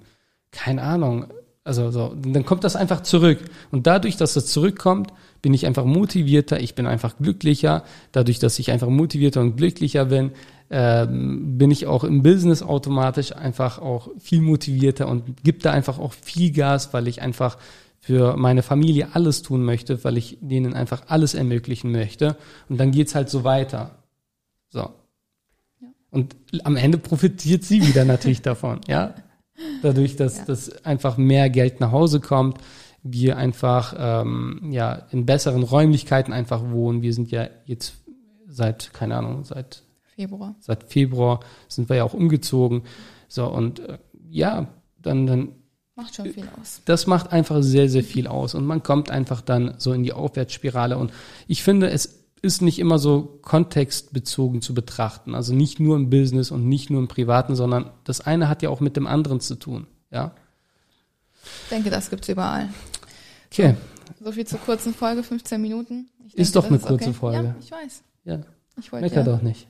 keine 0.51 0.83
Ahnung, 0.83 1.27
also 1.69 1.91
so, 1.91 2.17
dann 2.17 2.47
kommt 2.47 2.65
das 2.65 2.77
einfach 2.77 3.03
zurück. 3.03 3.41
Und 3.71 3.87
dadurch, 3.87 4.17
dass 4.17 4.33
das 4.33 4.47
zurückkommt, 4.47 5.13
bin 5.43 5.53
ich 5.53 5.67
einfach 5.67 5.85
motivierter, 5.85 6.59
ich 6.61 6.75
bin 6.75 6.87
einfach 6.87 7.19
glücklicher. 7.19 7.85
Dadurch, 8.11 8.39
dass 8.39 8.59
ich 8.59 8.71
einfach 8.71 8.89
motivierter 8.89 9.43
und 9.43 9.57
glücklicher 9.57 10.07
bin, 10.07 10.33
ähm, 10.71 11.59
bin 11.59 11.71
ich 11.71 11.87
auch 11.87 12.05
im 12.05 12.23
Business 12.23 12.63
automatisch 12.63 13.37
einfach 13.37 13.81
auch 13.81 14.09
viel 14.19 14.41
motivierter 14.41 15.09
und 15.09 15.43
gebe 15.45 15.59
da 15.59 15.71
einfach 15.71 15.99
auch 15.99 16.15
viel 16.15 16.53
Gas, 16.53 16.95
weil 16.95 17.07
ich 17.07 17.21
einfach 17.21 17.59
für 18.09 18.39
meine 18.39 18.63
Familie 18.63 19.09
alles 19.13 19.43
tun 19.43 19.67
möchte, 19.67 20.03
weil 20.03 20.17
ich 20.17 20.39
denen 20.41 20.73
einfach 20.73 21.03
alles 21.09 21.35
ermöglichen 21.35 21.93
möchte. 21.93 22.39
Und 22.71 22.81
dann 22.81 22.91
geht's 22.91 23.15
halt 23.15 23.29
so 23.29 23.45
weiter. 23.45 23.99
So. 24.71 24.89
Und 26.09 26.35
am 26.65 26.77
Ende 26.77 26.97
profitiert 26.97 27.65
sie 27.65 27.87
wieder 27.87 28.07
natürlich 28.07 28.41
davon, 28.41 28.81
ja. 28.89 29.13
Dadurch, 29.83 30.17
dass, 30.17 30.39
Ja. 30.39 30.45
dass 30.47 30.87
einfach 30.87 31.19
mehr 31.19 31.51
Geld 31.51 31.81
nach 31.81 31.93
Hause 31.93 32.21
kommt, 32.21 32.57
wir 33.03 33.37
einfach 33.37 33.95
ähm, 33.99 34.71
ja 34.71 35.03
in 35.11 35.27
besseren 35.27 35.63
Räumlichkeiten 35.63 36.33
einfach 36.33 36.63
wohnen. 36.71 37.03
Wir 37.03 37.13
sind 37.13 37.31
ja 37.31 37.51
jetzt 37.67 37.93
seit, 38.47 38.95
keine 38.95 39.17
Ahnung, 39.19 39.45
seit 39.45 39.83
Februar. 40.15 40.55
Seit 40.61 40.85
Februar 40.85 41.41
sind 41.69 41.91
wir 41.91 41.97
ja 41.97 42.05
auch 42.05 42.15
umgezogen. 42.15 42.85
So, 43.29 43.47
und 43.53 43.81
äh, 43.81 43.99
ja, 44.31 44.69
dann, 44.97 45.27
dann 45.27 45.49
Macht 45.99 46.15
schon 46.15 46.33
viel 46.33 46.49
aus. 46.61 46.81
das 46.85 47.07
macht 47.09 47.33
einfach 47.33 47.61
sehr, 47.61 47.89
sehr 47.89 48.05
viel 48.05 48.29
aus 48.29 48.55
und 48.55 48.65
man 48.65 48.83
kommt 48.85 49.11
einfach 49.11 49.41
dann 49.41 49.75
so 49.79 49.93
in 49.93 50.05
die 50.05 50.13
Aufwärtsspirale 50.13 50.97
und 50.97 51.13
ich 51.49 51.63
finde, 51.65 51.91
es 51.91 52.25
ist 52.41 52.63
nicht 52.63 52.79
immer 52.79 53.01
so 53.01 53.41
kontextbezogen 53.43 54.63
zu 54.63 54.75
betrachten, 54.75 55.35
also 55.35 55.53
nicht 55.55 55.81
nur 55.81 55.97
im 55.97 56.09
Business 56.09 56.53
und 56.53 56.69
nicht 56.69 56.89
nur 56.89 57.01
im 57.01 57.09
Privaten, 57.09 57.57
sondern 57.57 57.91
das 58.05 58.21
eine 58.21 58.49
hat 58.49 58.63
ja 58.63 58.71
auch 58.71 58.79
mit 58.79 58.97
dem 58.97 59.09
anderen 59.09 59.41
zu 59.41 59.57
tun, 59.57 59.89
ja. 60.13 60.35
Ich 61.65 61.69
denke, 61.71 61.91
das 61.91 62.11
gibt's 62.11 62.29
überall. 62.29 62.69
Okay, 63.51 63.75
So 64.23 64.31
viel 64.33 64.47
zur 64.47 64.61
kurzen 64.61 64.95
Folge, 64.95 65.23
15 65.25 65.61
Minuten. 65.61 66.09
Ich 66.27 66.37
Ist 66.39 66.55
denke, 66.55 66.67
doch 66.67 66.71
eine 66.71 66.79
das 66.79 66.87
kurze 66.89 67.09
okay. 67.11 67.19
Folge. 67.19 67.45
Ja, 67.49 67.55
ich 67.61 67.71
weiß. 67.73 68.03
ja, 68.25 68.41
Ich 68.79 68.93
wollte 68.93 69.05
mecker 69.07 69.17
ja, 69.21 69.23
doch 69.25 69.43
nicht. 69.43 69.67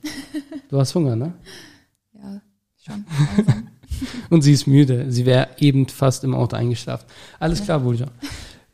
Du 0.68 0.78
hast 0.78 0.94
Hunger, 0.94 1.16
ne? 1.16 1.32
ja 2.12 2.40
schon. 2.84 3.04
langsam. 3.36 3.68
Und 4.30 4.42
sie 4.42 4.52
ist 4.52 4.66
müde. 4.66 5.06
Sie 5.10 5.26
wäre 5.26 5.48
eben 5.58 5.86
fast 5.88 6.24
im 6.24 6.34
Auto 6.34 6.56
eingeschlafen. 6.56 7.06
Alles 7.38 7.62
klar, 7.62 7.80
Bulja. 7.80 8.06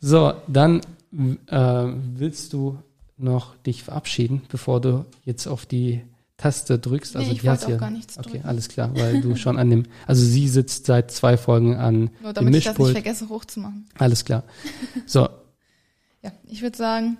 So, 0.00 0.33
dann 0.49 0.81
äh, 1.47 1.87
willst 2.16 2.52
du 2.52 2.78
noch 3.16 3.57
dich 3.59 3.83
verabschieden, 3.85 4.43
bevor 4.49 4.81
du 4.81 5.04
jetzt 5.25 5.47
auf 5.47 5.66
die 5.66 6.02
Taste 6.37 6.78
drückst. 6.81 7.14
Nee, 7.14 7.21
Also 7.21 7.33
ich 7.33 7.45
wollte 7.45 7.66
auch 7.75 7.78
gar 7.78 7.90
nichts 7.90 8.19
Okay, 8.19 8.31
drücken. 8.31 8.45
alles 8.49 8.69
klar, 8.69 8.90
weil 8.97 9.21
du 9.21 9.37
schon 9.37 9.57
an 9.57 9.71
dem, 9.71 9.85
also 10.07 10.25
sie 10.25 10.49
sitzt 10.49 10.87
seit 10.87 11.12
zwei 11.12 11.37
Folgen 11.37 11.76
an 11.76 12.11
Nur 12.21 12.33
dem 12.33 12.47
damit 12.47 12.57
ich 12.57 12.64
das 12.64 12.76
nicht 12.76 12.90
vergesse 12.90 13.28
hochzumachen. 13.28 13.87
Alles 13.99 14.25
klar. 14.25 14.43
So, 15.07 15.28
Ja, 16.23 16.33
ich 16.49 16.61
würde 16.62 16.76
sagen, 16.76 17.19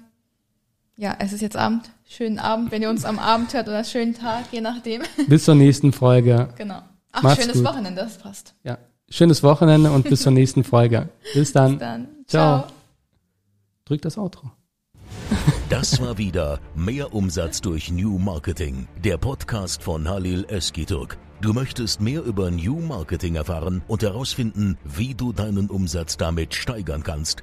ja, 0.97 1.17
es 1.21 1.33
ist 1.33 1.41
jetzt 1.43 1.57
Abend. 1.57 1.91
Schönen 2.09 2.39
Abend, 2.41 2.71
wenn 2.73 2.83
ihr 2.83 2.91
uns 2.91 3.05
am 3.05 3.19
Abend 3.21 3.55
hört 3.55 3.69
oder 3.69 3.85
schönen 3.85 4.15
Tag, 4.15 4.45
je 4.53 4.61
nachdem. 4.61 5.03
bis 5.29 5.45
zur 5.45 5.55
nächsten 5.55 5.93
Folge. 5.93 6.49
Genau. 6.59 6.83
Ach, 7.15 7.23
Macht's 7.23 7.43
schönes 7.43 7.57
gut. 7.59 7.65
Wochenende, 7.65 8.03
das 8.03 8.19
passt. 8.19 8.55
Ja, 8.65 8.79
schönes 9.09 9.43
Wochenende 9.43 9.91
und 9.93 10.09
bis 10.09 10.23
zur 10.23 10.33
nächsten 10.33 10.65
Folge. 10.65 11.09
Bis 11.33 11.53
dann. 11.53 11.73
Bis 11.73 11.81
dann. 11.81 12.09
Ciao. 12.27 12.59
Ciao. 12.61 12.73
Drück 13.85 14.03
das 14.03 14.19
Outro. 14.19 14.51
Das 15.69 16.01
war 16.01 16.19
wieder 16.19 16.61
Mehr 16.75 17.15
Umsatz 17.15 17.61
durch 17.61 17.91
New 17.91 18.19
Marketing, 18.19 18.89
der 19.03 19.17
Podcast 19.17 19.83
von 19.83 20.09
Halil 20.09 20.45
Eskiturk. 20.49 21.19
Du 21.41 21.53
möchtest 21.53 22.01
mehr 22.01 22.23
über 22.23 22.51
New 22.51 22.81
Marketing 22.81 23.35
erfahren 23.37 23.83
und 23.87 24.03
herausfinden, 24.03 24.79
wie 24.85 25.15
du 25.15 25.33
deinen 25.33 25.69
Umsatz 25.69 26.17
damit 26.17 26.55
steigern 26.55 27.03
kannst? 27.03 27.43